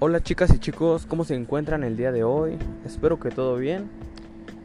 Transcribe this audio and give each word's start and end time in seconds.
Hola 0.00 0.20
chicas 0.20 0.54
y 0.54 0.60
chicos, 0.60 1.06
¿cómo 1.06 1.24
se 1.24 1.34
encuentran 1.34 1.82
el 1.82 1.96
día 1.96 2.12
de 2.12 2.22
hoy? 2.22 2.56
Espero 2.86 3.18
que 3.18 3.30
todo 3.30 3.56
bien. 3.56 3.90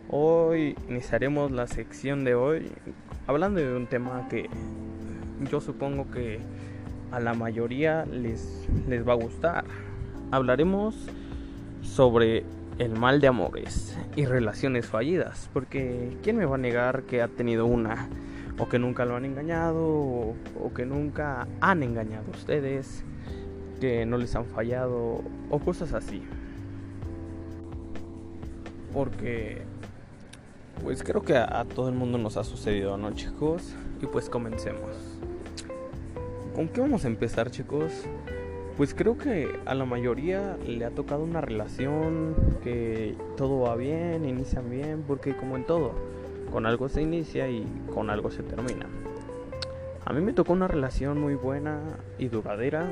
Hoy 0.07 0.75
iniciaremos 0.87 1.49
la 1.49 1.65
sección 1.65 2.23
de 2.23 2.35
hoy 2.35 2.71
hablando 3.25 3.59
de 3.59 3.75
un 3.75 3.87
tema 3.87 4.27
que 4.29 4.47
yo 5.49 5.59
supongo 5.59 6.11
que 6.11 6.39
a 7.11 7.19
la 7.19 7.33
mayoría 7.33 8.05
les, 8.05 8.67
les 8.87 9.07
va 9.07 9.13
a 9.13 9.15
gustar. 9.15 9.65
Hablaremos 10.29 11.09
sobre 11.81 12.43
el 12.77 12.91
mal 12.91 13.19
de 13.19 13.25
amores 13.25 13.97
y 14.15 14.25
relaciones 14.25 14.85
fallidas, 14.85 15.49
porque 15.51 16.15
¿quién 16.21 16.37
me 16.37 16.45
va 16.45 16.57
a 16.57 16.59
negar 16.59 17.03
que 17.03 17.23
ha 17.23 17.27
tenido 17.27 17.65
una? 17.65 18.07
O 18.59 18.69
que 18.69 18.77
nunca 18.77 19.03
lo 19.03 19.15
han 19.15 19.25
engañado, 19.25 19.83
o, 19.83 20.35
que 20.75 20.85
nunca 20.85 21.47
han 21.59 21.81
engañado 21.81 22.29
ustedes 22.31 23.03
que 23.83 24.05
no 24.05 24.15
les 24.17 24.33
han 24.33 24.45
fallado 24.45 25.21
o 25.49 25.59
cosas 25.59 25.91
así. 25.91 26.23
Porque 28.93 29.61
pues 30.81 31.03
creo 31.03 31.21
que 31.21 31.35
a, 31.35 31.65
todo 31.65 31.89
el 31.89 31.95
mundo 31.95 32.17
nos 32.17 32.37
ha 32.37 32.45
sucedido, 32.45 32.95
¿no, 32.95 33.11
chicos? 33.11 33.75
Y 34.01 34.05
pues 34.05 34.29
comencemos. 34.29 34.95
¿Con 36.55 36.69
qué 36.69 36.79
vamos 36.79 37.03
a 37.03 37.09
empezar, 37.09 37.51
chicos? 37.51 37.91
Pues 38.77 38.93
creo 38.93 39.17
que 39.17 39.49
a 39.65 39.75
la 39.75 39.83
mayoría 39.83 40.55
le 40.65 40.85
ha 40.85 40.91
tocado 40.91 41.25
una 41.25 41.41
relación 41.41 42.35
que 42.63 43.17
todo 43.35 43.59
va 43.59 43.75
bien, 43.75 44.23
inician 44.23 44.69
bien, 44.69 45.03
porque 45.05 45.35
como 45.35 45.57
en 45.57 45.65
todo, 45.65 45.91
con 46.53 46.65
algo 46.65 46.87
se 46.87 47.01
inicia 47.01 47.49
y 47.49 47.67
con 47.93 48.09
algo 48.09 48.31
se 48.31 48.43
termina. 48.43 48.87
A 50.05 50.13
mí 50.13 50.21
me 50.21 50.31
tocó 50.31 50.53
una 50.53 50.69
relación 50.69 51.19
muy 51.19 51.35
buena 51.35 51.81
y 52.17 52.29
duradera 52.29 52.89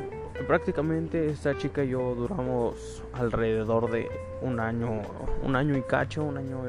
prácticamente 0.48 1.30
esta 1.30 1.58
chica 1.58 1.84
y 1.84 1.90
yo 1.90 2.16
duramos 2.16 3.04
alrededor 3.14 3.92
de 3.92 4.10
un 4.42 4.60
año, 4.60 5.02
un 5.44 5.56
año 5.56 5.78
y 5.78 5.82
cacho, 5.82 6.24
un 6.24 6.38
año 6.38 6.60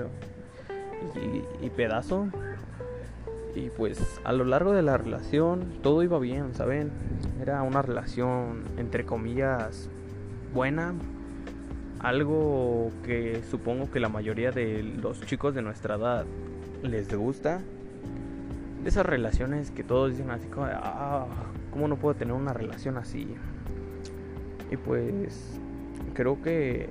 y, 1.61 1.71
pedazo. 1.71 2.29
Y 3.55 3.69
pues 3.71 4.21
a 4.25 4.33
lo 4.33 4.45
largo 4.45 4.73
de 4.73 4.83
la 4.83 4.97
relación 4.97 5.75
todo 5.83 6.03
iba 6.03 6.19
bien, 6.19 6.55
¿saben? 6.55 6.91
Era 7.41 7.63
una 7.63 7.83
relación 7.83 8.65
entre 8.79 9.05
comillas 9.05 9.91
buena, 10.55 10.95
algo 11.99 12.91
que 13.05 13.43
supongo 13.51 13.91
que 13.91 14.01
la 14.01 14.09
mayoría 14.09 14.53
de 14.53 14.83
los 14.83 15.21
chicos 15.27 15.55
de 15.55 15.63
nuestra 15.63 15.97
edad 15.97 16.25
les 16.83 17.15
gusta. 17.15 17.61
De 18.83 18.89
esas 18.89 19.07
relaciones 19.07 19.71
que 19.71 19.85
todos 19.85 20.11
dicen 20.11 20.31
así 20.31 20.49
como, 20.49 20.67
ah, 20.67 21.27
¿cómo 21.71 21.87
no 21.87 21.97
puedo 21.97 22.17
tener 22.17 22.35
una 22.35 22.53
relación 22.53 22.97
así? 22.97 23.37
Y 24.73 24.79
pues 24.79 25.61
creo 26.15 26.41
que 26.41 26.89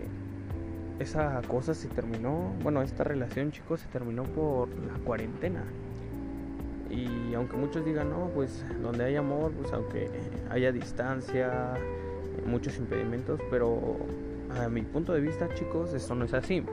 esa 0.99 1.41
cosa 1.47 1.73
se 1.73 1.87
terminó, 1.87 2.53
bueno, 2.61 2.83
esta 2.83 3.03
relación 3.03 3.51
chicos 3.51 3.79
se 3.81 3.87
terminó 3.87 4.23
por 4.23 4.69
la 4.69 4.93
cuarentena. 5.03 5.63
Y 6.91 7.33
aunque 7.33 7.57
muchos 7.57 7.83
digan, 7.83 8.11
no, 8.11 8.29
pues 8.35 8.63
donde 8.83 9.05
hay 9.05 9.15
amor, 9.15 9.51
pues 9.53 9.73
aunque 9.73 10.11
haya 10.51 10.71
distancia, 10.71 11.73
muchos 12.45 12.77
impedimentos, 12.77 13.39
pero 13.49 13.97
a 14.63 14.69
mi 14.69 14.83
punto 14.83 15.13
de 15.13 15.21
vista 15.21 15.51
chicos, 15.55 15.95
esto 15.95 16.13
no 16.13 16.25
es 16.25 16.35
así. 16.35 16.63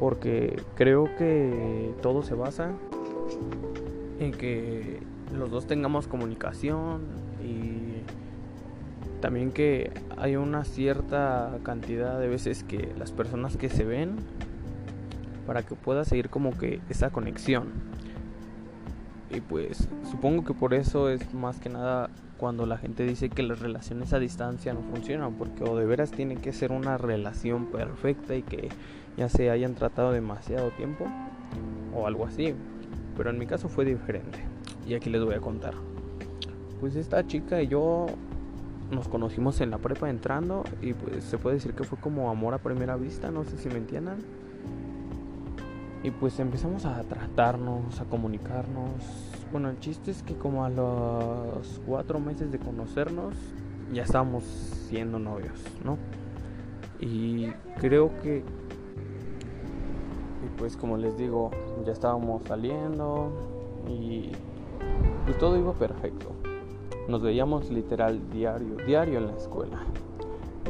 Porque 0.00 0.62
creo 0.74 1.04
que 1.18 1.92
todo 2.00 2.22
se 2.22 2.34
basa 2.34 2.72
en 4.20 4.32
que 4.32 5.00
los 5.36 5.50
dos 5.50 5.66
tengamos 5.66 6.08
comunicación 6.08 7.02
y 7.44 8.02
también 9.20 9.50
que 9.50 9.90
hay 10.16 10.36
una 10.36 10.64
cierta 10.64 11.58
cantidad 11.62 12.18
de 12.18 12.28
veces 12.28 12.64
que 12.64 12.92
las 12.98 13.12
personas 13.12 13.56
que 13.56 13.68
se 13.68 13.84
ven 13.84 14.16
para 15.46 15.62
que 15.62 15.74
pueda 15.74 16.04
seguir 16.04 16.28
como 16.28 16.56
que 16.56 16.80
esa 16.88 17.10
conexión. 17.10 17.68
Y 19.30 19.40
pues 19.40 19.88
supongo 20.10 20.44
que 20.44 20.54
por 20.54 20.74
eso 20.74 21.10
es 21.10 21.34
más 21.34 21.58
que 21.58 21.68
nada 21.68 22.10
cuando 22.38 22.66
la 22.66 22.78
gente 22.78 23.04
dice 23.04 23.28
que 23.28 23.42
las 23.42 23.58
relaciones 23.58 24.12
a 24.12 24.18
distancia 24.18 24.72
no 24.72 24.80
funcionan, 24.82 25.34
porque 25.34 25.64
o 25.64 25.76
de 25.76 25.84
veras 25.84 26.10
tiene 26.10 26.36
que 26.36 26.52
ser 26.52 26.72
una 26.72 26.96
relación 26.96 27.66
perfecta 27.66 28.34
y 28.36 28.42
que 28.42 28.68
ya 29.16 29.28
se 29.28 29.50
hayan 29.50 29.74
tratado 29.74 30.12
demasiado 30.12 30.70
tiempo 30.70 31.06
o 31.94 32.06
algo 32.06 32.24
así. 32.24 32.54
Pero 33.16 33.30
en 33.30 33.38
mi 33.38 33.46
caso 33.46 33.68
fue 33.68 33.84
diferente 33.84 34.38
y 34.86 34.94
aquí 34.94 35.10
les 35.10 35.22
voy 35.22 35.34
a 35.34 35.40
contar. 35.40 35.74
Pues 36.80 36.94
esta 36.94 37.26
chica 37.26 37.60
y 37.60 37.66
yo 37.66 38.06
nos 38.90 39.08
conocimos 39.08 39.60
en 39.60 39.70
la 39.70 39.78
prepa 39.78 40.08
entrando 40.08 40.64
y 40.80 40.94
pues 40.94 41.24
se 41.24 41.38
puede 41.38 41.56
decir 41.56 41.74
que 41.74 41.84
fue 41.84 41.98
como 41.98 42.30
amor 42.30 42.54
a 42.54 42.58
primera 42.58 42.96
vista, 42.96 43.30
no 43.30 43.44
sé 43.44 43.58
si 43.58 43.68
me 43.68 43.76
entiendan. 43.76 44.18
Y 46.02 46.10
pues 46.10 46.38
empezamos 46.38 46.84
a 46.84 47.02
tratarnos, 47.02 48.00
a 48.00 48.04
comunicarnos. 48.04 49.02
Bueno, 49.50 49.68
el 49.68 49.78
chiste 49.80 50.10
es 50.10 50.22
que 50.22 50.34
como 50.34 50.64
a 50.64 50.70
los 50.70 51.80
cuatro 51.86 52.20
meses 52.20 52.52
de 52.52 52.58
conocernos 52.58 53.34
ya 53.92 54.02
estábamos 54.02 54.44
siendo 54.44 55.18
novios, 55.18 55.60
¿no? 55.84 55.98
Y 57.00 57.50
creo 57.80 58.10
que... 58.22 58.44
Pues 60.56 60.76
como 60.76 60.96
les 60.96 61.16
digo, 61.16 61.50
ya 61.84 61.92
estábamos 61.92 62.42
saliendo 62.44 63.30
y 63.88 64.32
pues 65.24 65.38
todo 65.38 65.56
iba 65.56 65.72
perfecto. 65.72 66.37
Nos 67.08 67.22
veíamos 67.22 67.70
literal 67.70 68.20
diario, 68.30 68.76
diario 68.86 69.16
en 69.16 69.28
la 69.28 69.32
escuela. 69.32 69.78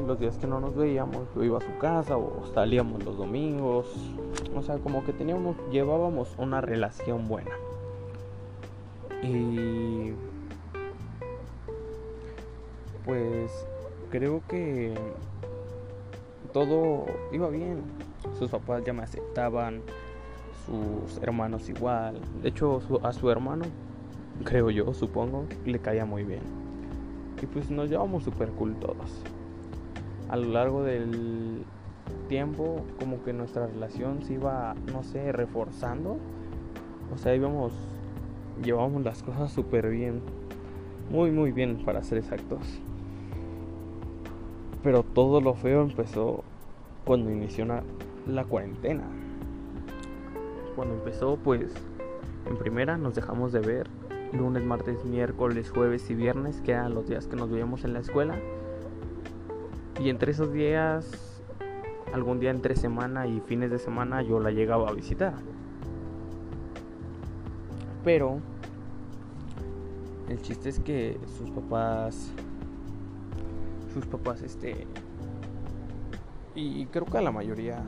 Y 0.00 0.06
los 0.06 0.20
días 0.20 0.38
que 0.38 0.46
no 0.46 0.60
nos 0.60 0.76
veíamos, 0.76 1.26
yo 1.34 1.42
iba 1.42 1.58
a 1.58 1.60
su 1.60 1.76
casa 1.78 2.16
o 2.16 2.46
salíamos 2.54 3.04
los 3.04 3.16
domingos. 3.16 3.88
O 4.54 4.62
sea, 4.62 4.78
como 4.78 5.04
que 5.04 5.12
teníamos, 5.12 5.56
llevábamos 5.72 6.32
una 6.38 6.60
relación 6.60 7.26
buena. 7.26 7.50
Y 9.24 10.12
pues 13.04 13.66
creo 14.10 14.40
que 14.46 14.94
todo 16.52 17.06
iba 17.32 17.48
bien. 17.48 17.82
Sus 18.38 18.48
papás 18.48 18.84
ya 18.84 18.92
me 18.92 19.02
aceptaban, 19.02 19.82
sus 20.66 21.20
hermanos 21.20 21.68
igual. 21.68 22.20
De 22.42 22.50
hecho, 22.50 22.80
a 23.02 23.12
su 23.12 23.28
hermano 23.28 23.64
creo 24.44 24.70
yo, 24.70 24.92
supongo, 24.94 25.44
le 25.64 25.78
caía 25.78 26.04
muy 26.04 26.24
bien. 26.24 26.42
Y 27.40 27.46
pues 27.46 27.70
nos 27.70 27.88
llevamos 27.88 28.24
súper 28.24 28.48
cool 28.50 28.74
todos. 28.76 29.22
A 30.28 30.36
lo 30.36 30.48
largo 30.48 30.82
del 30.82 31.64
tiempo, 32.28 32.84
como 32.98 33.22
que 33.22 33.32
nuestra 33.32 33.66
relación 33.66 34.22
se 34.22 34.34
iba, 34.34 34.74
no 34.92 35.02
sé, 35.02 35.32
reforzando. 35.32 36.18
O 37.14 37.16
sea, 37.16 37.34
íbamos, 37.34 37.72
llevamos 38.62 39.02
las 39.02 39.22
cosas 39.22 39.52
súper 39.52 39.88
bien. 39.88 40.20
Muy, 41.10 41.30
muy 41.30 41.52
bien, 41.52 41.82
para 41.84 42.02
ser 42.02 42.18
exactos. 42.18 42.80
Pero 44.82 45.02
todo 45.02 45.40
lo 45.40 45.54
feo 45.54 45.82
empezó 45.82 46.44
cuando 47.04 47.30
inició 47.30 47.66
la 48.26 48.44
cuarentena. 48.44 49.04
Cuando 50.76 50.94
empezó, 50.94 51.36
pues, 51.36 51.72
en 52.46 52.56
primera 52.56 52.96
nos 52.98 53.14
dejamos 53.14 53.52
de 53.52 53.60
ver 53.60 53.88
lunes, 54.32 54.64
martes, 54.64 55.04
miércoles, 55.04 55.70
jueves 55.70 56.08
y 56.10 56.14
viernes, 56.14 56.60
que 56.60 56.72
eran 56.72 56.94
los 56.94 57.08
días 57.08 57.26
que 57.26 57.36
nos 57.36 57.50
veíamos 57.50 57.84
en 57.84 57.92
la 57.92 58.00
escuela. 58.00 58.36
Y 60.00 60.10
entre 60.10 60.32
esos 60.32 60.52
días, 60.52 61.42
algún 62.12 62.40
día 62.40 62.50
entre 62.50 62.76
semana 62.76 63.26
y 63.26 63.40
fines 63.40 63.70
de 63.70 63.78
semana, 63.78 64.22
yo 64.22 64.40
la 64.40 64.50
llegaba 64.50 64.88
a 64.88 64.92
visitar. 64.92 65.34
Pero 68.04 68.38
el 70.28 70.40
chiste 70.42 70.68
es 70.68 70.78
que 70.78 71.18
sus 71.36 71.50
papás, 71.50 72.32
sus 73.92 74.06
papás, 74.06 74.42
este, 74.42 74.86
y 76.54 76.86
creo 76.86 77.06
que 77.06 77.18
a 77.18 77.22
la 77.22 77.32
mayoría 77.32 77.82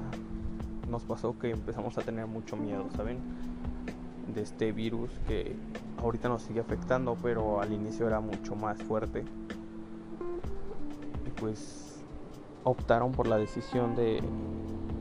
nos 0.91 1.05
pasó 1.05 1.39
que 1.39 1.51
empezamos 1.51 1.97
a 1.97 2.03
tener 2.03 2.27
mucho 2.27 2.57
miedo, 2.57 2.87
¿saben? 2.97 3.19
De 4.35 4.43
este 4.43 4.73
virus 4.73 5.11
que 5.27 5.57
ahorita 5.99 6.29
nos 6.29 6.43
sigue 6.43 6.61
afectando, 6.61 7.17
pero 7.21 7.61
al 7.61 7.73
inicio 7.73 8.07
era 8.07 8.21
mucho 8.21 8.55
más 8.55 8.81
fuerte. 8.83 9.25
Y 11.27 11.31
pues 11.31 12.01
optaron 12.65 13.13
por 13.13 13.27
la 13.27 13.39
decisión 13.39 13.97
de 13.97 14.23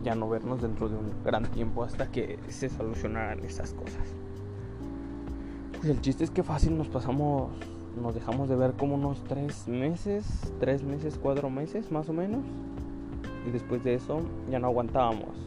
ya 0.03 0.15
no 0.15 0.29
vernos 0.29 0.61
dentro 0.61 0.89
de 0.89 0.95
un 0.95 1.11
gran 1.23 1.43
tiempo 1.51 1.83
hasta 1.83 2.09
que 2.09 2.39
se 2.47 2.69
solucionaran 2.69 3.43
esas 3.43 3.73
cosas. 3.73 4.15
Pues 5.73 5.85
el 5.85 6.01
chiste 6.01 6.23
es 6.23 6.31
que 6.31 6.43
fácil 6.43 6.77
nos 6.77 6.87
pasamos, 6.87 7.51
nos 8.01 8.15
dejamos 8.15 8.49
de 8.49 8.55
ver 8.55 8.73
como 8.73 8.95
unos 8.95 9.23
tres 9.23 9.67
meses, 9.67 10.53
tres 10.59 10.83
meses, 10.83 11.19
cuatro 11.21 11.49
meses 11.49 11.91
más 11.91 12.09
o 12.09 12.13
menos. 12.13 12.43
Y 13.47 13.51
después 13.51 13.83
de 13.83 13.93
eso 13.93 14.21
ya 14.49 14.59
no 14.59 14.67
aguantábamos. 14.67 15.37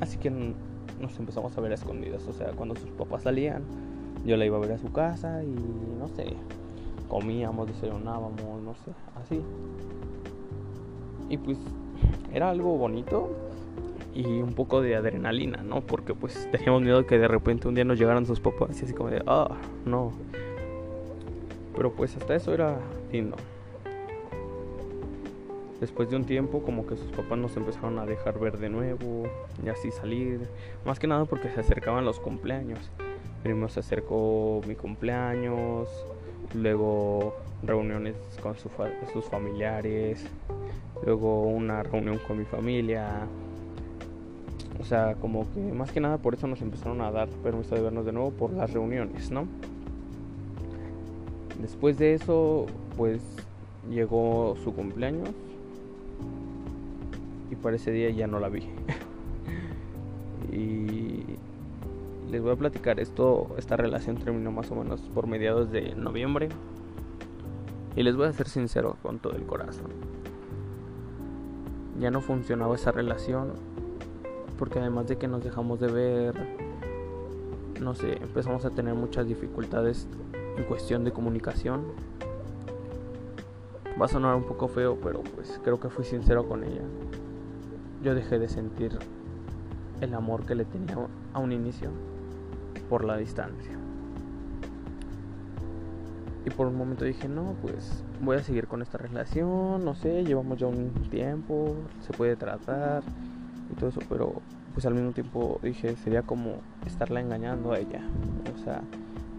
Así 0.00 0.16
que 0.18 0.54
nos 1.00 1.18
empezamos 1.18 1.56
a 1.56 1.60
ver 1.60 1.72
a 1.72 1.74
escondidas. 1.74 2.26
O 2.26 2.32
sea, 2.32 2.52
cuando 2.52 2.74
sus 2.76 2.90
papás 2.90 3.22
salían, 3.22 3.62
yo 4.24 4.36
la 4.36 4.44
iba 4.44 4.56
a 4.56 4.60
ver 4.60 4.72
a 4.72 4.78
su 4.78 4.92
casa 4.92 5.42
y 5.42 5.54
no 5.98 6.08
sé, 6.08 6.34
comíamos, 7.08 7.66
desayunábamos, 7.68 8.62
no 8.62 8.74
sé, 8.74 8.92
así. 9.22 9.40
Y 11.28 11.36
pues 11.36 11.58
era 12.32 12.50
algo 12.50 12.76
bonito 12.76 13.30
y 14.14 14.40
un 14.40 14.54
poco 14.54 14.80
de 14.80 14.96
adrenalina, 14.96 15.62
¿no? 15.62 15.80
Porque 15.80 16.14
pues 16.14 16.48
teníamos 16.50 16.82
miedo 16.82 17.06
que 17.06 17.18
de 17.18 17.28
repente 17.28 17.68
un 17.68 17.74
día 17.74 17.84
nos 17.84 17.98
llegaran 17.98 18.26
sus 18.26 18.40
papás 18.40 18.80
y 18.80 18.84
así 18.84 18.94
como 18.94 19.10
de, 19.10 19.22
ah, 19.26 19.56
no. 19.84 20.12
Pero 21.74 21.92
pues 21.92 22.16
hasta 22.16 22.34
eso 22.34 22.52
era 22.52 22.78
lindo. 23.12 23.36
Después 25.80 26.10
de 26.10 26.16
un 26.16 26.24
tiempo 26.24 26.62
como 26.62 26.86
que 26.86 26.96
sus 26.96 27.12
papás 27.12 27.38
nos 27.38 27.56
empezaron 27.56 28.00
a 28.00 28.06
dejar 28.06 28.40
ver 28.40 28.58
de 28.58 28.68
nuevo 28.68 29.28
y 29.64 29.68
así 29.68 29.92
salir. 29.92 30.40
Más 30.84 30.98
que 30.98 31.06
nada 31.06 31.24
porque 31.24 31.48
se 31.50 31.60
acercaban 31.60 32.04
los 32.04 32.18
cumpleaños. 32.18 32.90
Primero 33.44 33.68
se 33.68 33.78
acercó 33.78 34.60
mi 34.66 34.74
cumpleaños, 34.74 35.88
luego 36.52 37.36
reuniones 37.62 38.16
con 38.42 38.56
sus 38.56 39.24
familiares, 39.26 40.26
luego 41.04 41.44
una 41.44 41.84
reunión 41.84 42.18
con 42.26 42.38
mi 42.38 42.44
familia. 42.44 43.28
O 44.80 44.84
sea, 44.84 45.14
como 45.14 45.46
que 45.52 45.60
más 45.60 45.92
que 45.92 46.00
nada 46.00 46.18
por 46.18 46.34
eso 46.34 46.48
nos 46.48 46.60
empezaron 46.60 47.00
a 47.02 47.12
dar 47.12 47.28
permiso 47.28 47.76
de 47.76 47.82
vernos 47.82 48.04
de 48.04 48.12
nuevo 48.12 48.32
por 48.32 48.52
las 48.52 48.72
reuniones, 48.72 49.30
¿no? 49.30 49.46
Después 51.60 51.98
de 51.98 52.14
eso, 52.14 52.66
pues 52.96 53.22
llegó 53.88 54.56
su 54.64 54.74
cumpleaños 54.74 55.30
y 57.50 57.56
para 57.56 57.76
ese 57.76 57.90
día 57.90 58.10
ya 58.10 58.26
no 58.26 58.40
la 58.40 58.48
vi. 58.48 58.68
y 60.52 61.24
les 62.30 62.42
voy 62.42 62.52
a 62.52 62.56
platicar 62.56 63.00
esto, 63.00 63.54
esta 63.56 63.76
relación 63.76 64.16
terminó 64.16 64.50
más 64.52 64.70
o 64.70 64.74
menos 64.74 65.00
por 65.14 65.26
mediados 65.26 65.70
de 65.70 65.94
noviembre. 65.94 66.48
Y 67.96 68.02
les 68.02 68.16
voy 68.16 68.26
a 68.26 68.32
ser 68.32 68.48
sincero 68.48 68.96
con 69.02 69.18
todo 69.18 69.34
el 69.34 69.44
corazón. 69.44 69.90
Ya 71.98 72.10
no 72.10 72.20
funcionaba 72.20 72.74
esa 72.74 72.92
relación 72.92 73.52
porque 74.58 74.80
además 74.80 75.06
de 75.06 75.16
que 75.16 75.28
nos 75.28 75.42
dejamos 75.42 75.80
de 75.80 75.86
ver, 75.86 76.34
no 77.80 77.94
sé, 77.94 78.18
empezamos 78.20 78.64
a 78.64 78.70
tener 78.70 78.94
muchas 78.94 79.26
dificultades 79.26 80.08
en 80.56 80.64
cuestión 80.64 81.04
de 81.04 81.12
comunicación. 81.12 81.84
Va 84.00 84.06
a 84.06 84.08
sonar 84.08 84.34
un 84.34 84.44
poco 84.44 84.68
feo, 84.68 84.98
pero 85.02 85.22
pues 85.22 85.60
creo 85.62 85.80
que 85.80 85.88
fui 85.88 86.04
sincero 86.04 86.46
con 86.46 86.64
ella. 86.64 86.82
Yo 88.02 88.14
dejé 88.14 88.38
de 88.38 88.48
sentir 88.48 88.98
el 90.00 90.14
amor 90.14 90.46
que 90.46 90.54
le 90.54 90.64
tenía 90.64 90.96
a 91.32 91.38
un 91.38 91.52
inicio 91.52 91.90
por 92.88 93.04
la 93.04 93.16
distancia. 93.16 93.72
Y 96.46 96.50
por 96.50 96.68
un 96.68 96.76
momento 96.76 97.04
dije, 97.04 97.28
no, 97.28 97.54
pues 97.60 98.04
voy 98.22 98.36
a 98.36 98.42
seguir 98.42 98.68
con 98.68 98.80
esta 98.80 98.96
relación, 98.96 99.84
no 99.84 99.94
sé, 99.94 100.24
llevamos 100.24 100.58
ya 100.58 100.66
un 100.66 100.92
tiempo, 101.10 101.74
se 102.00 102.12
puede 102.12 102.36
tratar 102.36 103.02
y 103.70 103.74
todo 103.74 103.90
eso, 103.90 104.00
pero 104.08 104.40
pues 104.72 104.86
al 104.86 104.94
mismo 104.94 105.12
tiempo 105.12 105.58
dije, 105.62 105.96
sería 105.96 106.22
como 106.22 106.60
estarla 106.86 107.20
engañando 107.20 107.72
a 107.72 107.78
ella, 107.78 108.00
o 108.54 108.64
sea, 108.64 108.80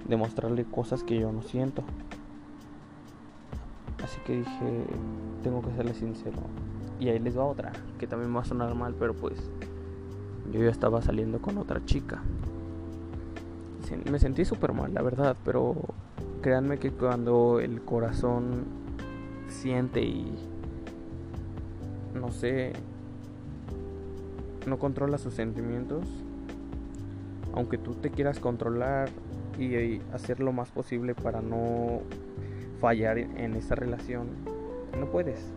demostrarle 0.07 0.65
cosas 0.65 1.03
que 1.03 1.19
yo 1.19 1.31
no 1.31 1.41
siento. 1.41 1.83
Así 4.03 4.19
que 4.25 4.37
dije, 4.37 4.85
tengo 5.41 5.61
que 5.61 5.71
serle 5.75 5.93
sincero. 5.93 6.37
Y 6.99 7.09
ahí 7.09 7.19
les 7.19 7.37
va 7.37 7.45
otra, 7.45 7.71
que 7.97 8.07
también 8.07 8.35
va 8.35 8.41
a 8.41 8.45
sonar 8.45 8.75
mal, 8.75 8.93
pero 8.97 9.13
pues 9.13 9.39
yo 10.51 10.61
ya 10.61 10.69
estaba 10.69 11.01
saliendo 11.01 11.39
con 11.39 11.57
otra 11.57 11.83
chica 11.85 12.21
me 14.09 14.19
sentí 14.19 14.45
súper 14.45 14.73
mal, 14.73 14.93
la 14.93 15.01
verdad, 15.01 15.35
pero 15.43 15.75
créanme 16.41 16.77
que 16.77 16.91
cuando 16.91 17.59
el 17.59 17.81
corazón 17.81 18.65
siente 19.47 20.01
y 20.01 20.35
no 22.13 22.31
sé, 22.31 22.73
no 24.67 24.77
controla 24.77 25.17
sus 25.17 25.33
sentimientos, 25.33 26.05
aunque 27.53 27.77
tú 27.77 27.95
te 27.95 28.11
quieras 28.11 28.39
controlar 28.39 29.09
y 29.57 29.99
hacer 30.13 30.39
lo 30.39 30.53
más 30.53 30.69
posible 30.69 31.15
para 31.15 31.41
no 31.41 32.01
fallar 32.79 33.17
en 33.17 33.55
esa 33.55 33.75
relación, 33.75 34.27
no 34.99 35.07
puedes. 35.07 35.51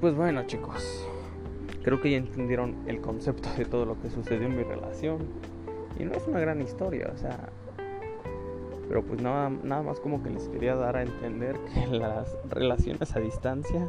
Pues 0.00 0.14
bueno 0.14 0.42
chicos, 0.46 1.06
creo 1.82 2.02
que 2.02 2.10
ya 2.10 2.18
entendieron 2.18 2.76
el 2.86 3.00
concepto 3.00 3.48
de 3.56 3.64
todo 3.64 3.86
lo 3.86 3.98
que 4.02 4.10
sucedió 4.10 4.46
en 4.46 4.54
mi 4.54 4.62
relación. 4.62 5.26
Y 5.98 6.04
no 6.04 6.12
es 6.12 6.26
una 6.26 6.38
gran 6.38 6.60
historia, 6.60 7.10
o 7.14 7.16
sea. 7.16 7.48
Pero 8.88 9.02
pues 9.02 9.22
nada, 9.22 9.48
nada 9.48 9.82
más 9.82 9.98
como 9.98 10.22
que 10.22 10.28
les 10.28 10.48
quería 10.48 10.74
dar 10.76 10.96
a 10.96 11.02
entender 11.02 11.58
que 11.72 11.86
las 11.96 12.36
relaciones 12.50 13.16
a 13.16 13.20
distancia 13.20 13.88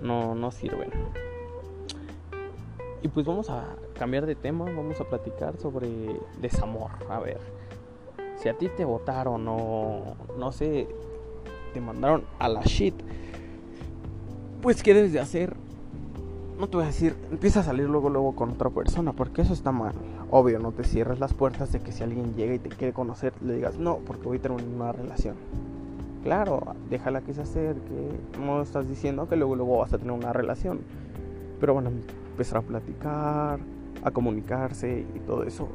no, 0.00 0.34
no 0.34 0.50
sirven. 0.50 0.90
Y 3.02 3.08
pues 3.08 3.26
vamos 3.26 3.50
a 3.50 3.76
cambiar 3.98 4.24
de 4.24 4.36
tema, 4.36 4.64
vamos 4.64 5.00
a 5.02 5.04
platicar 5.04 5.58
sobre 5.58 6.18
desamor. 6.40 6.92
A 7.10 7.20
ver, 7.20 7.40
si 8.36 8.48
a 8.48 8.56
ti 8.56 8.68
te 8.68 8.86
votaron 8.86 9.46
o 9.48 10.16
no 10.38 10.50
sé, 10.50 10.88
te 11.74 11.80
mandaron 11.80 12.24
a 12.38 12.48
la 12.48 12.62
shit, 12.62 12.94
pues 14.62 14.82
¿qué 14.82 14.94
debes 14.94 15.12
de 15.12 15.20
hacer? 15.20 15.54
No 16.58 16.68
te 16.68 16.76
voy 16.76 16.84
a 16.84 16.88
decir, 16.88 17.14
empieza 17.30 17.60
a 17.60 17.62
salir 17.62 17.88
luego 17.88 18.08
luego 18.08 18.34
con 18.34 18.50
otra 18.50 18.70
persona, 18.70 19.12
porque 19.12 19.42
eso 19.42 19.52
está 19.52 19.72
mal. 19.72 19.92
Obvio, 20.30 20.58
no 20.58 20.72
te 20.72 20.84
cierres 20.84 21.20
las 21.20 21.34
puertas 21.34 21.70
de 21.72 21.80
que 21.80 21.92
si 21.92 22.02
alguien 22.02 22.34
llega 22.34 22.54
y 22.54 22.58
te 22.58 22.70
quiere 22.70 22.94
conocer, 22.94 23.34
le 23.42 23.56
digas, 23.56 23.78
no, 23.78 23.98
porque 23.98 24.24
voy 24.24 24.38
a 24.38 24.42
tener 24.42 24.64
una 24.64 24.92
relación. 24.92 25.34
Claro, 26.22 26.74
déjala 26.88 27.20
que 27.20 27.34
se 27.34 27.42
acerque. 27.42 28.08
No 28.40 28.62
estás 28.62 28.88
diciendo 28.88 29.28
que 29.28 29.36
luego, 29.36 29.54
luego 29.54 29.78
vas 29.78 29.92
a 29.92 29.98
tener 29.98 30.12
una 30.12 30.32
relación. 30.32 30.80
Pero 31.60 31.74
van 31.74 31.86
a 31.86 31.90
empezar 32.30 32.58
a 32.58 32.62
platicar, 32.62 33.60
a 34.02 34.10
comunicarse 34.10 35.04
y 35.14 35.18
todo 35.20 35.44
eso. 35.44 35.68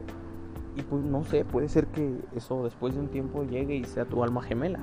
Y 0.75 0.81
pues 0.81 1.03
no 1.03 1.23
sé, 1.23 1.45
puede 1.45 1.69
ser 1.69 1.85
que 1.87 2.15
eso 2.35 2.63
después 2.63 2.95
de 2.95 3.01
un 3.01 3.07
tiempo 3.07 3.43
llegue 3.43 3.75
y 3.75 3.83
sea 3.83 4.05
tu 4.05 4.23
alma 4.23 4.41
gemela. 4.41 4.79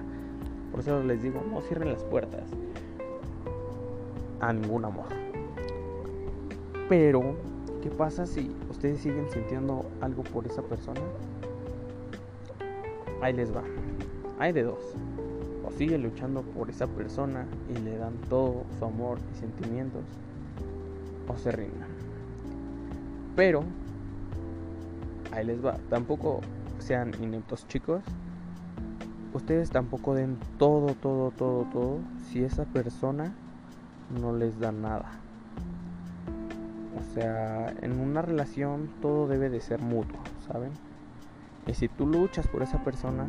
Por 0.70 0.80
eso 0.80 1.02
les 1.02 1.22
digo, 1.22 1.42
no 1.50 1.60
cierren 1.60 1.92
las 1.92 2.04
puertas 2.04 2.44
a 4.40 4.52
ningún 4.52 4.84
amor. 4.84 5.06
Pero 6.88 7.36
¿Qué 7.82 7.90
pasa 7.90 8.26
si 8.26 8.50
ustedes 8.68 9.00
siguen 9.00 9.30
sintiendo 9.30 9.86
algo 10.00 10.24
por 10.24 10.44
esa 10.46 10.62
persona? 10.62 11.00
Ahí 13.22 13.32
les 13.32 13.54
va. 13.54 13.62
Hay 14.40 14.52
de 14.52 14.64
dos. 14.64 14.94
O 15.64 15.70
siguen 15.70 16.02
luchando 16.02 16.42
por 16.42 16.70
esa 16.70 16.88
persona 16.88 17.46
y 17.70 17.78
le 17.78 17.96
dan 17.96 18.14
todo 18.28 18.64
su 18.78 18.84
amor 18.84 19.18
y 19.32 19.38
sentimientos. 19.38 20.02
O 21.28 21.36
se 21.36 21.52
rindan. 21.52 21.88
Pero, 23.36 23.62
ahí 25.32 25.46
les 25.46 25.64
va. 25.64 25.76
Tampoco 25.88 26.40
sean 26.80 27.12
ineptos 27.22 27.66
chicos. 27.68 28.02
Ustedes 29.34 29.70
tampoco 29.70 30.14
den 30.14 30.36
todo, 30.58 30.94
todo, 30.94 31.30
todo, 31.30 31.64
todo 31.72 31.98
si 32.26 32.42
esa 32.42 32.64
persona 32.64 33.32
no 34.10 34.32
les 34.32 34.58
da 34.58 34.72
nada. 34.72 35.10
O 36.98 37.14
sea, 37.14 37.74
en 37.82 38.00
una 38.00 38.22
relación 38.22 38.88
todo 39.00 39.28
debe 39.28 39.50
de 39.50 39.60
ser 39.60 39.80
mutuo, 39.80 40.20
¿saben? 40.46 40.72
Y 41.66 41.74
si 41.74 41.88
tú 41.88 42.06
luchas 42.06 42.46
por 42.48 42.62
esa 42.62 42.82
persona, 42.82 43.26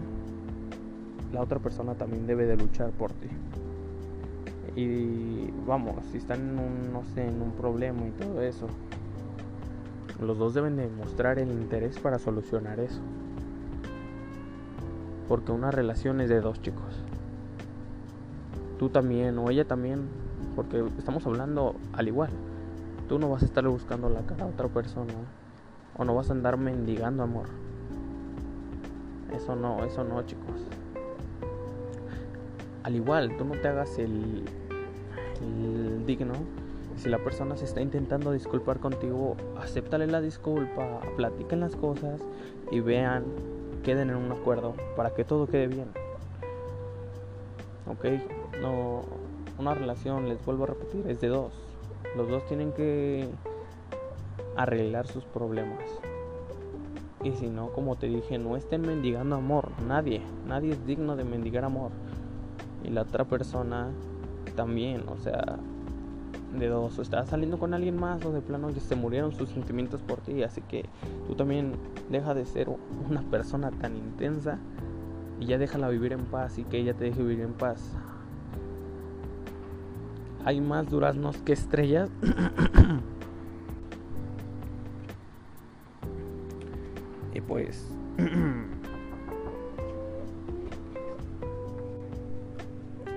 la 1.33 1.41
otra 1.41 1.59
persona 1.59 1.95
también 1.95 2.25
debe 2.25 2.45
de 2.45 2.55
luchar 2.55 2.91
por 2.91 3.12
ti. 3.12 3.27
Y 4.75 5.51
vamos, 5.67 5.95
si 6.12 6.17
están 6.17 6.50
en 6.50 6.59
un, 6.59 6.93
no 6.93 7.03
sé, 7.13 7.27
en 7.27 7.41
un 7.41 7.51
problema 7.51 8.07
y 8.07 8.12
todo 8.12 8.41
eso, 8.41 8.67
los 10.21 10.38
dos 10.38 10.53
deben 10.53 10.77
de 10.77 10.88
mostrar 10.88 11.39
el 11.39 11.51
interés 11.51 12.00
para 12.00 12.19
solucionar 12.19 12.79
eso. 12.79 13.01
Porque 15.27 15.51
una 15.51 15.71
relación 15.71 16.21
es 16.21 16.29
de 16.29 16.41
dos 16.41 16.62
chicos. 16.62 17.03
Tú 18.77 18.89
también 18.89 19.38
o 19.38 19.50
ella 19.50 19.65
también, 19.65 20.07
porque 20.55 20.84
estamos 20.98 21.25
hablando 21.25 21.75
al 21.93 22.08
igual. 22.08 22.29
Tú 23.08 23.19
no 23.19 23.29
vas 23.29 23.43
a 23.43 23.46
estar 23.46 23.67
buscando 23.67 24.10
la 24.10 24.22
cara 24.22 24.46
a 24.46 24.48
otra 24.48 24.67
persona 24.67 25.13
o 25.98 26.05
no 26.05 26.15
vas 26.15 26.29
a 26.29 26.34
andar 26.34 26.58
mendigando 26.58 27.24
amor. 27.24 27.48
Eso 29.36 29.55
no, 29.55 29.84
eso 29.84 30.03
no, 30.03 30.22
chicos. 30.24 30.62
Al 32.84 32.96
igual, 32.96 33.36
tú 33.38 33.46
no 33.46 33.55
te 33.55 33.67
hagas 33.67 33.98
el, 34.00 34.43
el 35.41 36.05
digno. 36.05 36.34
Si 36.98 37.10
la 37.10 37.17
persona 37.19 37.55
se 37.55 37.65
está 37.65 37.81
intentando 37.81 38.31
disculpar 38.31 38.79
contigo, 38.79 39.38
acéptale 39.58 40.08
la 40.08 40.22
disculpa, 40.22 41.00
platiquen 41.15 41.62
las 41.62 41.75
cosas 41.75 42.22
y 42.72 42.81
vean, 42.81 43.24
queden 43.84 44.10
en 44.10 44.17
un 44.17 44.31
acuerdo 44.31 44.74
para 44.96 45.12
que 45.12 45.24
todo 45.24 45.48
quede 45.48 45.67
bien. 45.67 45.88
Ok, 47.88 48.05
no, 48.62 49.03
una 49.59 49.73
relación, 49.73 50.29
les 50.29 50.43
vuelvo 50.45 50.63
a 50.63 50.67
repetir, 50.67 51.05
es 51.07 51.21
de 51.21 51.27
dos. 51.27 51.53
Los 52.15 52.29
dos 52.29 52.45
tienen 52.47 52.71
que 52.71 53.29
arreglar 54.55 55.05
sus 55.07 55.25
problemas. 55.25 55.83
Y 57.23 57.33
si 57.33 57.49
no, 57.49 57.69
como 57.73 57.97
te 57.97 58.07
dije, 58.07 58.37
no 58.37 58.55
estén 58.55 58.81
mendigando 58.81 59.35
amor. 59.35 59.69
Nadie, 59.85 60.21
nadie 60.47 60.71
es 60.71 60.85
digno 60.85 61.17
de 61.17 61.25
mendigar 61.25 61.65
amor. 61.65 61.91
Y 62.83 62.89
la 62.89 63.01
otra 63.01 63.25
persona 63.25 63.91
también, 64.55 65.03
o 65.09 65.17
sea, 65.17 65.59
de 66.57 66.67
dos, 66.67 66.97
o 66.97 67.03
saliendo 67.03 67.59
con 67.59 67.73
alguien 67.73 67.95
más 67.97 68.25
o 68.25 68.31
de 68.31 68.41
plano 68.41 68.69
ya 68.71 68.79
se 68.79 68.95
murieron 68.95 69.33
sus 69.33 69.49
sentimientos 69.49 70.01
por 70.01 70.19
ti, 70.21 70.41
así 70.41 70.61
que 70.61 70.85
tú 71.27 71.35
también 71.35 71.73
deja 72.09 72.33
de 72.33 72.45
ser 72.45 72.69
una 73.09 73.21
persona 73.21 73.69
tan 73.69 73.95
intensa 73.95 74.57
y 75.39 75.45
ya 75.45 75.57
déjala 75.57 75.89
vivir 75.89 76.13
en 76.13 76.25
paz 76.25 76.57
y 76.57 76.63
que 76.63 76.79
ella 76.79 76.93
te 76.93 77.05
deje 77.05 77.21
vivir 77.21 77.41
en 77.41 77.53
paz. 77.53 77.95
Hay 80.46 80.62
más 80.62 80.89
duraznos 80.89 81.38
que 81.38 81.53
estrellas. 81.53 82.10
y 87.34 87.41
pues 87.41 87.88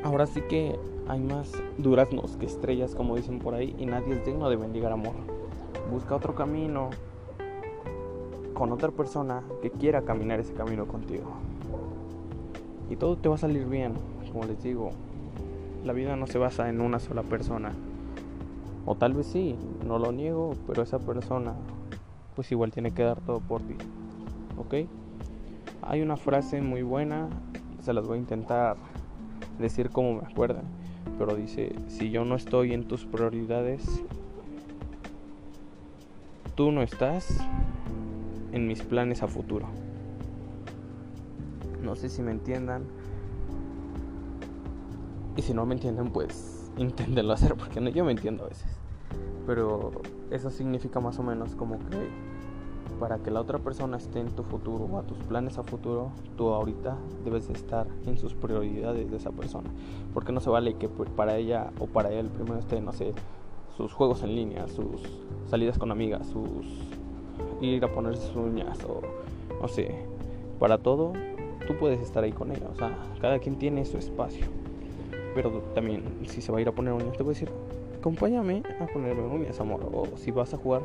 ahora 0.04 0.26
sí 0.26 0.42
que 0.42 0.78
hay 1.08 1.20
más 1.20 1.52
duraznos 1.78 2.36
que 2.36 2.46
estrellas, 2.46 2.94
como 2.94 3.16
dicen 3.16 3.38
por 3.38 3.54
ahí, 3.54 3.74
y 3.78 3.86
nadie 3.86 4.14
es 4.14 4.24
digno 4.24 4.50
de 4.50 4.56
bendigar 4.56 4.92
amor. 4.92 5.14
Busca 5.90 6.14
otro 6.14 6.34
camino 6.34 6.90
con 8.54 8.72
otra 8.72 8.90
persona 8.90 9.42
que 9.60 9.70
quiera 9.70 10.02
caminar 10.02 10.40
ese 10.40 10.54
camino 10.54 10.86
contigo. 10.86 11.32
Y 12.90 12.96
todo 12.96 13.16
te 13.16 13.28
va 13.28 13.36
a 13.36 13.38
salir 13.38 13.66
bien, 13.66 13.94
como 14.30 14.44
les 14.44 14.62
digo. 14.62 14.90
La 15.84 15.92
vida 15.92 16.16
no 16.16 16.26
se 16.26 16.38
basa 16.38 16.68
en 16.68 16.80
una 16.80 16.98
sola 16.98 17.22
persona. 17.22 17.72
O 18.86 18.96
tal 18.96 19.14
vez 19.14 19.26
sí, 19.26 19.56
no 19.86 19.98
lo 19.98 20.12
niego, 20.12 20.54
pero 20.66 20.82
esa 20.82 20.98
persona 20.98 21.54
pues 22.34 22.50
igual 22.50 22.72
tiene 22.72 22.92
que 22.92 23.02
dar 23.02 23.20
todo 23.20 23.40
por 23.40 23.62
ti. 23.62 23.76
¿Ok? 24.56 24.88
Hay 25.82 26.00
una 26.00 26.16
frase 26.16 26.62
muy 26.62 26.82
buena, 26.82 27.28
se 27.80 27.92
las 27.92 28.06
voy 28.06 28.18
a 28.18 28.20
intentar 28.20 28.76
decir 29.58 29.90
como 29.90 30.14
me 30.14 30.26
acuerdan 30.26 30.64
pero 31.18 31.36
dice, 31.36 31.72
si 31.88 32.10
yo 32.10 32.24
no 32.24 32.34
estoy 32.34 32.72
en 32.72 32.88
tus 32.88 33.04
prioridades, 33.04 34.02
tú 36.54 36.72
no 36.72 36.82
estás 36.82 37.38
en 38.52 38.66
mis 38.66 38.82
planes 38.82 39.22
a 39.22 39.28
futuro. 39.28 39.68
No 41.82 41.96
sé 41.96 42.08
si 42.08 42.22
me 42.22 42.30
entiendan. 42.30 42.84
Y 45.36 45.42
si 45.42 45.54
no 45.54 45.66
me 45.66 45.74
entienden, 45.74 46.10
pues 46.10 46.70
inténtenlo 46.76 47.32
hacer, 47.32 47.54
porque 47.54 47.80
no, 47.80 47.90
yo 47.90 48.04
me 48.04 48.12
entiendo 48.12 48.44
a 48.44 48.48
veces. 48.48 48.70
Pero 49.46 49.92
eso 50.30 50.50
significa 50.50 51.00
más 51.00 51.18
o 51.18 51.22
menos 51.22 51.54
como 51.54 51.78
que 51.78 52.08
para 53.00 53.18
que 53.18 53.32
la 53.32 53.40
otra 53.40 53.58
persona 53.58 53.96
esté 53.96 54.20
en 54.20 54.28
tu 54.28 54.44
futuro 54.44 54.84
o 54.84 54.98
a 54.98 55.02
tus 55.02 55.18
planes 55.18 55.58
a 55.58 55.64
futuro, 55.64 56.12
tú 56.36 56.50
ahorita 56.50 56.96
debes 57.24 57.50
estar 57.50 57.88
en 58.06 58.16
sus 58.16 58.34
prioridades 58.34 59.10
de 59.10 59.16
esa 59.16 59.32
persona. 59.32 59.68
Porque 60.14 60.30
no 60.30 60.40
se 60.40 60.50
vale 60.50 60.74
que 60.74 60.88
para 60.88 61.36
ella 61.36 61.72
o 61.80 61.86
para 61.86 62.12
él 62.12 62.28
primero 62.28 62.60
esté, 62.60 62.80
no 62.80 62.92
sé, 62.92 63.12
sus 63.76 63.92
juegos 63.92 64.22
en 64.22 64.36
línea, 64.36 64.68
sus 64.68 65.02
salidas 65.46 65.78
con 65.78 65.90
amigas, 65.90 66.28
sus 66.28 66.66
ir 67.60 67.84
a 67.84 67.92
ponerse 67.92 68.38
uñas 68.38 68.78
o 68.84 69.00
no 69.60 69.68
sé, 69.68 70.06
para 70.58 70.78
todo 70.78 71.12
tú 71.66 71.74
puedes 71.78 72.00
estar 72.00 72.24
ahí 72.24 72.32
con 72.32 72.50
ella, 72.50 72.68
o 72.72 72.76
sea, 72.76 72.96
cada 73.20 73.38
quien 73.38 73.56
tiene 73.56 73.84
su 73.84 73.96
espacio. 73.98 74.46
Pero 75.34 75.50
también 75.74 76.02
si 76.26 76.42
se 76.42 76.52
va 76.52 76.58
a 76.58 76.60
ir 76.60 76.68
a 76.68 76.72
poner 76.72 76.92
uñas 76.92 77.16
te 77.16 77.22
voy 77.22 77.32
a 77.32 77.34
decir, 77.34 77.50
acompáñame 77.98 78.62
a 78.80 78.86
ponerme 78.86 79.22
uñas, 79.22 79.60
amor. 79.60 79.88
O 79.92 80.16
si 80.16 80.30
vas 80.30 80.52
a 80.54 80.56
jugar, 80.56 80.82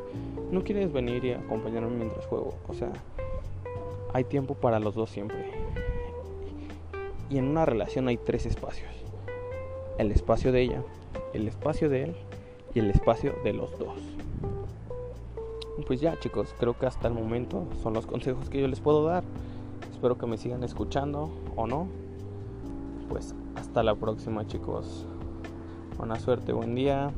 no 0.52 0.64
quieres 0.64 0.92
venir 0.94 1.26
y 1.26 1.32
acompañarme 1.32 1.90
mientras 1.90 2.26
juego. 2.28 2.54
O 2.68 2.74
sea, 2.74 2.92
hay 4.14 4.24
tiempo 4.24 4.54
para 4.54 4.80
los 4.80 4.96
dos 4.96 5.10
siempre. 5.10 5.52
Y 7.30 7.38
en 7.38 7.48
una 7.48 7.66
relación 7.66 8.08
hay 8.08 8.18
tres 8.18 8.46
espacios. 8.46 8.90
El 9.98 10.12
espacio 10.12 10.52
de 10.52 10.62
ella, 10.62 10.84
el 11.34 11.48
espacio 11.48 11.90
de 11.90 12.04
él 12.04 12.16
y 12.74 12.80
el 12.80 12.90
espacio 12.90 13.34
de 13.44 13.54
los 13.54 13.78
dos. 13.78 13.98
Pues 15.86 16.02
ya 16.02 16.20
chicos, 16.20 16.54
creo 16.60 16.78
que 16.78 16.86
hasta 16.86 17.08
el 17.08 17.14
momento 17.14 17.68
son 17.82 17.94
los 17.94 18.06
consejos 18.06 18.50
que 18.50 18.62
yo 18.62 18.68
les 18.68 18.80
puedo 18.80 19.06
dar. 19.06 19.24
Espero 19.92 20.18
que 20.18 20.26
me 20.26 20.38
sigan 20.38 20.64
escuchando 20.64 21.30
o 21.56 21.68
no. 21.68 21.88
Pues 23.10 23.36
hasta 23.56 23.84
la 23.84 23.96
próxima 23.96 24.46
chicos. 24.48 25.06
Buena 25.98 26.20
suerte, 26.20 26.52
buen 26.52 26.76
día. 26.76 27.12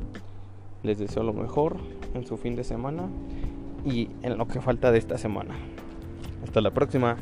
Les 0.82 0.98
deseo 0.98 1.22
lo 1.22 1.32
mejor 1.32 1.76
en 2.14 2.26
su 2.26 2.36
fin 2.36 2.56
de 2.56 2.64
semana 2.64 3.08
y 3.84 4.08
en 4.22 4.38
lo 4.38 4.46
que 4.46 4.60
falta 4.60 4.92
de 4.92 4.98
esta 4.98 5.18
semana. 5.18 5.54
Hasta 6.44 6.60
la 6.60 6.72
próxima. 6.72 7.16